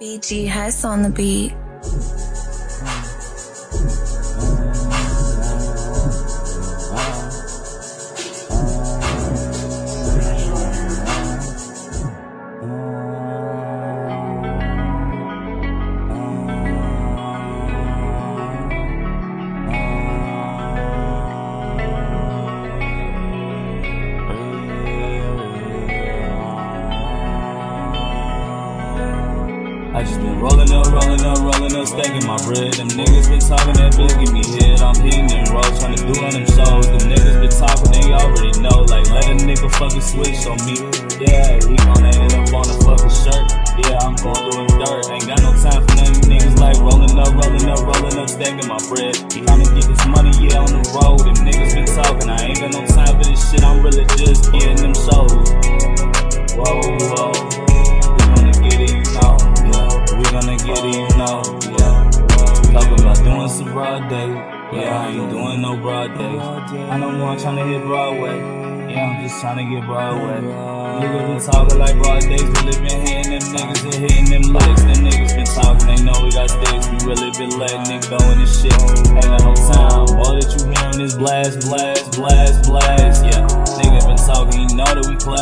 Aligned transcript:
BG 0.00 0.46
Hess 0.46 0.84
on 0.84 1.02
the 1.02 1.10
beat. 1.10 1.52
I 29.98 30.04
just 30.04 30.22
been 30.22 30.38
rolling 30.38 30.70
up, 30.70 30.86
rolling 30.94 31.26
up, 31.26 31.42
rolling 31.42 31.74
up, 31.74 31.82
stacking 31.90 32.22
my 32.22 32.38
bread. 32.46 32.70
Them 32.78 32.86
niggas 32.94 33.26
been 33.26 33.42
talking 33.42 33.74
that 33.82 33.98
bitch 33.98 34.14
give 34.22 34.30
me 34.30 34.46
head. 34.46 34.78
I'm 34.78 34.94
hitting 34.94 35.26
them 35.26 35.50
rolls, 35.50 35.74
trying 35.74 35.98
to 35.98 36.06
do 36.06 36.14
on 36.22 36.38
them 36.38 36.46
shows. 36.46 36.86
Them 36.86 37.02
niggas 37.10 37.34
been 37.42 37.50
talking, 37.50 37.90
they 37.90 38.06
already 38.14 38.54
know. 38.62 38.86
Like, 38.86 39.10
let 39.10 39.26
a 39.26 39.34
nigga 39.34 39.66
fucking 39.74 39.98
switch 39.98 40.46
on 40.46 40.54
me. 40.62 40.78
Yeah, 41.18 41.58
he 41.66 41.74
gonna 41.82 42.14
end 42.14 42.30
up 42.30 42.46
on 42.46 42.70
a 42.70 42.76
fucking 42.78 43.10
shirt. 43.10 43.42
Yeah, 43.74 44.06
I'm 44.06 44.14
going 44.22 44.38
through 44.38 44.70
him 44.70 44.70
dirt. 44.78 45.02
Ain't 45.10 45.26
got 45.26 45.42
no 45.42 45.50
time 45.58 45.82
for 45.82 45.94
them 45.98 46.14
niggas 46.30 46.54
like 46.62 46.78
rolling 46.78 47.18
up, 47.18 47.34
rolling 47.34 47.66
up, 47.66 47.82
rolling 47.82 48.22
up, 48.22 48.30
stacking 48.30 48.70
my 48.70 48.78
bread. 48.86 49.18
Trying 49.34 49.66
to 49.66 49.68
get 49.74 49.82
this 49.82 50.04
money, 50.14 50.30
yeah, 50.38 50.62
on 50.62 50.78
the 50.78 50.82
road. 50.94 51.26
Them 51.26 51.42
niggas 51.42 51.74
been 51.74 51.90
talking, 51.90 52.30
I 52.30 52.38
ain't 52.46 52.62
got 52.62 52.70
no 52.70 52.86
time 52.86 53.18
for 53.18 53.26
this 53.26 53.42
shit. 53.50 53.66
I'm 53.66 53.82
really 53.82 54.06
just 54.14 54.46
getting 54.54 54.78
them 54.78 54.94
shows. 54.94 55.34
Whoa, 56.54 56.86
whoa. 56.86 57.67
We 60.38 60.44
gonna 60.44 60.56
get 60.58 60.78
it, 60.86 61.16
know. 61.18 61.42
Yeah. 61.66 62.10
Talk 62.70 63.00
about 63.00 63.18
doing 63.24 63.48
some 63.48 63.72
broad 63.72 64.08
day. 64.08 64.30
Yeah, 64.70 65.02
I 65.02 65.08
ain't 65.10 65.30
doing 65.30 65.60
no 65.60 65.76
broad 65.76 66.16
days. 66.16 66.38
I 66.38 66.96
know 66.96 67.10
more, 67.10 67.30
I'm 67.30 67.38
trying 67.40 67.56
to 67.56 67.64
hit 67.64 67.82
Broadway. 67.82 68.38
Yeah, 68.86 69.18
I'm 69.18 69.22
just 69.26 69.40
trying 69.40 69.58
to 69.58 69.66
get 69.66 69.84
Broadway. 69.84 70.38
Niggas 70.98 71.26
been 71.26 71.42
talking 71.42 71.78
like 71.78 71.98
broad 71.98 72.22
days, 72.22 72.42
really 72.42 72.78
been 72.86 73.00
hitting 73.06 73.34
them 73.34 73.42
niggas 73.50 73.82
and 73.82 73.94
hitting 73.94 74.30
them 74.30 74.54
licks. 74.54 74.82
Them 74.82 75.10
niggas 75.10 75.34
been 75.34 75.50
talking, 75.58 75.86
they 75.90 75.98
know 76.06 76.14
we 76.22 76.30
got 76.30 76.50
sticks. 76.50 76.86
We 76.86 76.98
really 77.02 77.30
been 77.34 77.58
letting 77.58 77.98
it 77.98 78.06
go 78.10 78.18
in 78.30 78.38
this 78.38 78.62
shit. 78.62 78.74
Ain't 78.74 79.26
got 79.26 79.42
no 79.42 79.54
time. 79.54 80.06
All 80.22 80.38
that 80.38 80.46
you 80.54 80.70
hearing 80.70 81.00
is 81.02 81.18
blast, 81.18 81.66
blast, 81.66 82.14
blast, 82.14 82.62
blast. 82.62 83.26
Yeah, 83.26 83.42
nigga 83.78 84.06
been 84.06 84.22
talking, 84.22 84.70
you 84.70 84.76
know 84.78 84.86
that 84.86 85.06
we 85.06 85.14
clap, 85.18 85.37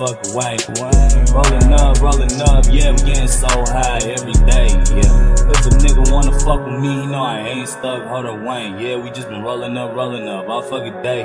the 0.00 0.32
really 0.34 0.58
fuck 0.58 0.80
away. 0.80 1.20
Rolling 1.32 1.72
up, 1.74 2.00
rolling 2.00 2.40
up. 2.42 2.64
Yeah, 2.70 2.92
we 2.92 2.98
getting 3.04 3.28
so 3.28 3.48
high 3.48 4.00
every 4.04 4.32
day. 4.48 4.68
Yeah, 4.96 5.32
if 5.52 5.66
a 5.66 5.70
nigga 5.80 6.10
wanna 6.12 6.38
fuck 6.40 6.64
with 6.66 6.80
me, 6.80 7.02
you 7.02 7.06
know 7.06 7.22
I 7.22 7.40
ain't 7.40 7.68
stuck. 7.68 8.06
Hold 8.06 8.26
the 8.26 8.34
Wayne. 8.34 8.78
Yeah, 8.78 8.96
we 8.96 9.10
just 9.10 9.28
been 9.28 9.42
rolling 9.42 9.76
up, 9.76 9.94
rolling 9.94 10.28
up 10.28 10.48
all 10.48 10.62
fucking 10.62 11.02
day. 11.02 11.24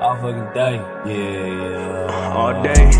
All 0.00 0.16
fucking 0.16 0.54
day. 0.54 0.76
Yeah, 1.06 1.46
yeah. 1.46 2.34
all 2.34 2.62
day. 2.62 2.90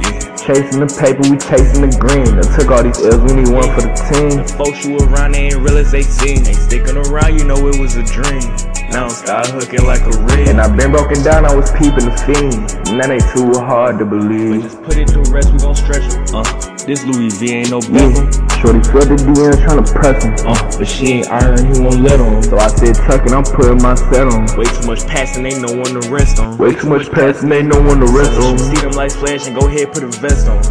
Yeah. 0.00 0.36
Chasing 0.36 0.80
the 0.80 0.88
paper, 1.00 1.24
we 1.30 1.38
chasing 1.38 1.80
the 1.80 1.96
green. 2.00 2.36
I 2.36 2.44
took 2.56 2.70
all 2.70 2.82
these 2.82 3.00
L's, 3.00 3.20
we 3.24 3.40
need 3.40 3.48
one 3.48 3.68
for 3.74 3.80
the 3.80 3.94
team. 4.12 4.44
The 4.44 4.54
folks 4.56 4.84
you 4.84 4.96
around, 4.98 5.32
they 5.32 5.46
ain't 5.46 5.56
real 5.56 5.78
as 5.78 5.92
they 5.92 6.02
seem. 6.02 6.44
Ain't 6.44 6.56
sticking 6.56 6.96
around, 6.96 7.38
you 7.38 7.44
know 7.44 7.56
it 7.68 7.78
was 7.78 7.96
a 7.96 8.02
dream. 8.02 8.73
Now 8.94 9.06
I'm 9.06 9.10
start 9.10 9.48
hooking 9.48 9.84
like 9.84 10.02
a 10.06 10.14
ring. 10.30 10.54
And 10.54 10.60
I 10.60 10.70
been 10.70 10.92
broken 10.92 11.20
down, 11.24 11.44
I 11.44 11.52
was 11.52 11.66
peeping 11.72 12.06
the 12.06 12.14
fiend. 12.22 12.54
And 12.86 13.02
that 13.02 13.10
ain't 13.10 13.26
too 13.34 13.50
hard 13.58 13.98
to 13.98 14.04
But 14.06 14.22
believe. 14.22 14.62
just 14.62 14.80
put 14.84 14.96
it 14.96 15.08
to 15.08 15.20
rest, 15.34 15.50
we 15.50 15.58
gon' 15.58 15.74
stretch 15.74 16.06
it. 16.06 16.30
Uh, 16.30 16.46
this 16.86 17.02
Louis 17.02 17.34
V 17.34 17.58
ain't 17.58 17.70
no 17.74 17.82
Yeah, 17.90 18.06
Beckham. 18.06 18.54
Shorty 18.62 18.82
filled 18.86 19.10
the 19.10 19.18
DM 19.18 19.58
trying 19.66 19.82
to 19.82 19.92
press 19.98 20.22
him. 20.22 20.34
Uh, 20.46 20.78
but 20.78 20.86
she 20.86 21.06
ain't 21.18 21.26
iron, 21.26 21.74
he 21.74 21.80
won't 21.82 22.06
let 22.06 22.20
on. 22.20 22.40
So 22.44 22.54
I 22.56 22.68
said, 22.68 22.94
tuck 22.94 23.26
it, 23.26 23.34
I'm 23.34 23.42
putting 23.42 23.82
my 23.82 23.98
set 23.98 24.30
on. 24.30 24.46
Way 24.54 24.70
too 24.70 24.86
much 24.86 25.02
passing, 25.10 25.44
ain't 25.44 25.58
no 25.58 25.74
one 25.74 25.98
to 25.98 26.02
rest 26.08 26.38
on. 26.38 26.56
Way 26.56 26.78
too 26.78 26.86
much 26.86 27.10
passing, 27.10 27.50
ain't 27.50 27.66
no 27.66 27.82
one 27.82 27.98
to 27.98 28.06
rest 28.14 28.38
on. 28.38 28.58
see 28.62 28.78
them 28.78 28.92
lights 28.92 29.16
flashing, 29.16 29.58
go 29.58 29.66
ahead, 29.66 29.90
put 29.90 30.04
a 30.04 30.12
vest 30.22 30.46
on. 30.46 30.62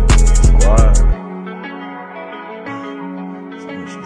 Squad. 0.47 1.12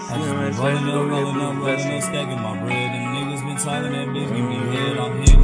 I 0.09 0.17
just 0.17 0.29
been 0.31 0.55
rolling 0.57 0.89
up, 0.89 1.09
rolling 1.09 1.41
up, 1.41 2.01
stacking 2.01 2.39
my 2.39 2.57
bread. 2.63 2.93
Them 2.93 3.13
niggas 3.13 3.43
been 3.45 3.57
talking 3.57 3.91
that 3.91 4.07
bitch, 4.07 4.29
give 4.33 4.45
me 4.45 4.55
head. 4.55 4.97
I'm 4.97 5.19
hitting 5.19 5.36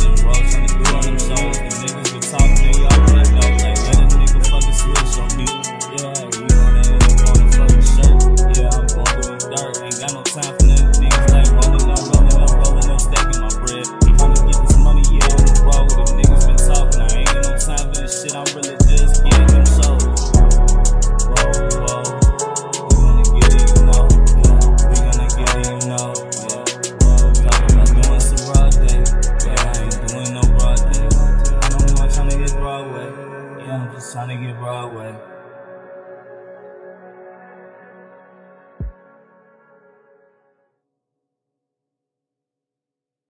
trying 34.13 34.29
to 34.29 34.45
get 34.45 34.55
Broadway. 34.59 35.15